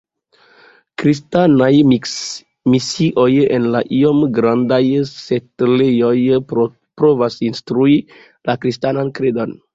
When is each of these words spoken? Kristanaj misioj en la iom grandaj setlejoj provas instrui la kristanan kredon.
Kristanaj 1.01 1.67
misioj 1.89 3.27
en 3.59 3.67
la 3.75 3.83
iom 3.99 4.23
grandaj 4.39 4.81
setlejoj 5.11 6.17
provas 6.53 7.39
instrui 7.51 8.01
la 8.51 8.59
kristanan 8.67 9.15
kredon. 9.21 9.57